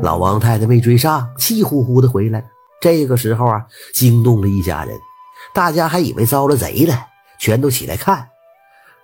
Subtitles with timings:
[0.00, 2.46] 老王太太没追上，气呼呼的回来了。
[2.80, 4.96] 这个时候啊，惊动了一家人，
[5.52, 6.94] 大家还以为遭了贼了，
[7.40, 8.28] 全都起来看。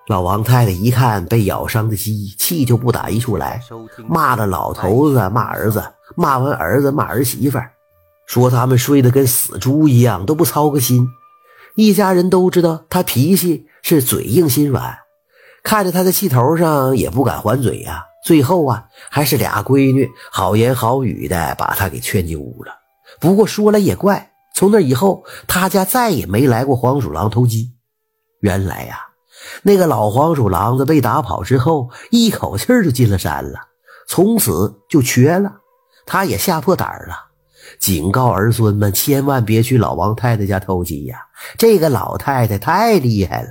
[0.07, 3.61] 老王太太一看被咬伤的鸡，气就不打一处来，
[4.07, 5.83] 骂了老头子，骂儿子，
[6.15, 7.59] 骂完儿子骂儿媳妇，
[8.27, 11.09] 说他们睡得跟死猪一样，都不操个心。
[11.75, 14.97] 一家人都知道他脾气是嘴硬心软，
[15.65, 18.05] 看着他在气头上也不敢还嘴呀。
[18.25, 22.73] 最后啊，还是俩闺女好言好语的把他给劝进屋了。
[23.21, 27.75] 不过说来也怪，从那以后，他家再也没来过黄鼠狼偷鸡。
[28.41, 28.99] 原来呀，
[29.63, 33.59] 那个老黄鼠狼子被打跑之后，一口气就进了山了，
[34.09, 35.57] 从此就瘸了。
[36.07, 37.15] 他也吓破胆了，
[37.79, 41.19] 警告儿孙们千万别去老王太太家偷鸡呀！
[41.59, 43.49] 这个老太太太厉害了。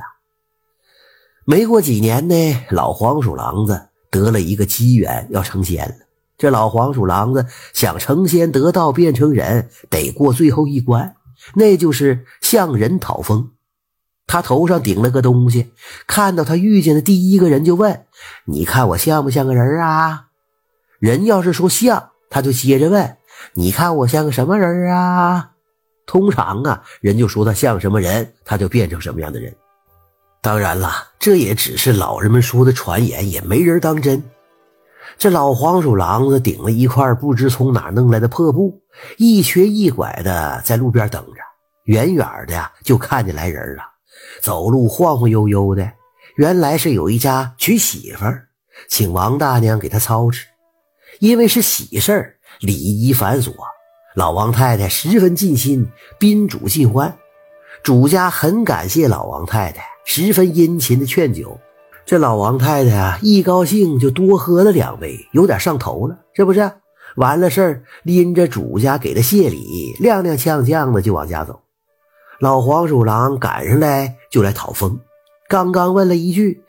[1.46, 5.96] 没过几年呢，老黄鼠狼子得了一个机缘，要成仙了。
[6.38, 11.16] 这老黄鼠狼子想成仙得道变成人，得过最后一关，
[11.56, 13.50] 那就是向人讨封。
[14.28, 15.74] 他头上顶了个东西，
[16.06, 18.06] 看到他遇见的第一个人就问
[18.46, 20.28] ：“你看我像不像个人啊？”
[21.00, 23.18] 人要是说像，他就接着问
[23.56, 25.52] ：“你看我像个什么人啊？”
[26.06, 29.54] 通常啊，人就说他像什么人，他就变成什么样的人。
[30.44, 34.22] 当然了，这也只是老人们说的传言，也没人当真。
[35.18, 38.82] 这老黄鼠狼子顶了一块不知从哪弄来的破布，
[39.16, 41.40] 一瘸一拐的在路边等着。
[41.86, 43.84] 远远的呀，就看见来人了，
[44.42, 45.90] 走路晃晃悠悠的。
[46.36, 48.26] 原来是有一家娶媳妇，
[48.90, 50.46] 请王大娘给他操持。
[51.20, 53.54] 因为是喜事儿，礼仪繁琐，
[54.14, 57.18] 老王太太十分尽心，宾主尽欢。
[57.84, 61.60] 主家很感谢老王太太，十分殷勤的劝酒。
[62.06, 66.18] 这老王太太啊，一高兴就多喝了两杯，有点上头了。
[66.34, 66.72] 是不是
[67.18, 71.60] 完了事儿，拎着主家给的谢礼，踉踉跄跄的就往家走。
[72.40, 74.98] 老黄鼠狼赶上来就来讨封，
[75.50, 76.64] 刚刚问了一句：“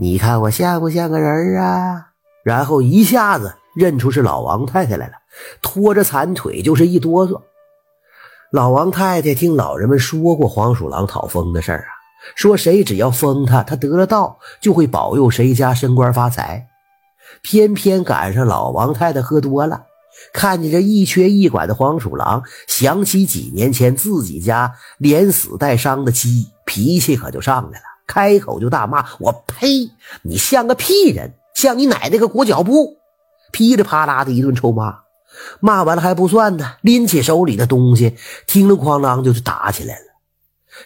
[0.00, 2.06] 你看我像不像个人啊？”
[2.42, 5.12] 然后一下子认出是老王太太来了，
[5.62, 7.40] 拖着残腿就是一哆嗦。
[8.52, 11.90] 老王太太听老人们说过黄鼠狼讨封的事儿啊。
[12.34, 16.68] 说谁只要封他，他得了道就会保佑谁家升官发财。
[17.42, 19.82] 偏偏赶上老王太太喝多了，
[20.32, 29.90] 看见这一瘸一拐的黄鼠狼，想起几年前自己家连死带伤的鸡，脾气可就上来了，开口就大骂：“我呸！
[30.22, 32.96] 你像个屁人，像你奶奶个裹脚布！”
[33.52, 35.05] 噼里啪啦的一顿臭骂。
[35.60, 38.16] 骂完了还不算呢，拎起手里的东西，
[38.46, 40.02] 听了哐啷就是打起来了。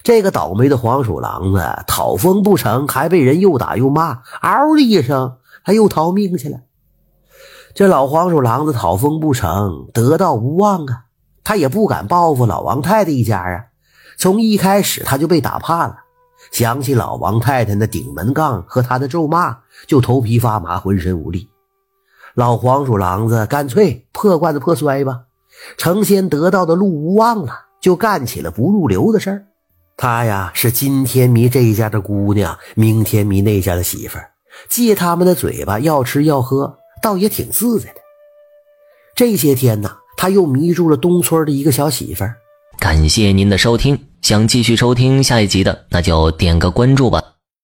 [0.02, 6.60] 这个倒霉的黄鼠狼子讨封不成，还被人又打又骂，嗷的一声，他又逃命去了。
[7.74, 11.04] 这老黄鼠狼子讨封不成，得道无望啊！
[11.42, 13.64] 他也不敢报复老王太太一家啊。
[14.16, 15.96] 从一开始他就被打怕了，
[16.52, 19.56] 想起老王太太那顶门杠和他的咒骂，
[19.86, 21.48] 就头皮发麻，浑身无力。
[22.34, 25.22] 老黄鼠狼子干脆破罐子破摔吧，
[25.76, 29.44] 成仙得道的路无望了，就干起了不入流的事儿。
[29.96, 34.30] 他呀是今天迷这一家的姑娘，明天迷那家的媳妇儿，
[34.68, 38.00] 借他们的嘴巴要吃要喝，倒也挺自在的。
[39.14, 42.36] 这些天呢，他又迷住了东村的一个小媳妇儿。
[42.78, 47.22] 感谢您的收听，想继续收听下一集的，那就点个关注吧。